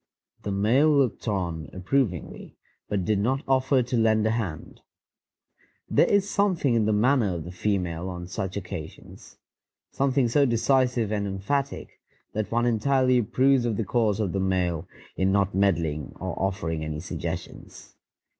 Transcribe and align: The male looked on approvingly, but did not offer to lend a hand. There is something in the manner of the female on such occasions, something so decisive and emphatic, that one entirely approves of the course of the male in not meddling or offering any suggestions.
The 0.41 0.51
male 0.51 0.89
looked 0.89 1.27
on 1.27 1.69
approvingly, 1.73 2.57
but 2.89 3.05
did 3.05 3.19
not 3.19 3.43
offer 3.47 3.83
to 3.83 3.97
lend 3.97 4.25
a 4.25 4.31
hand. 4.31 4.81
There 5.91 6.09
is 6.09 6.27
something 6.27 6.73
in 6.73 6.85
the 6.85 6.91
manner 6.91 7.35
of 7.35 7.43
the 7.43 7.51
female 7.51 8.09
on 8.09 8.25
such 8.25 8.57
occasions, 8.57 9.37
something 9.91 10.27
so 10.27 10.47
decisive 10.47 11.11
and 11.11 11.27
emphatic, 11.27 11.99
that 12.33 12.51
one 12.51 12.65
entirely 12.65 13.19
approves 13.19 13.63
of 13.63 13.77
the 13.77 13.85
course 13.85 14.19
of 14.19 14.31
the 14.31 14.39
male 14.39 14.87
in 15.17 15.31
not 15.31 15.53
meddling 15.53 16.13
or 16.19 16.33
offering 16.41 16.83
any 16.83 16.99
suggestions. 16.99 17.93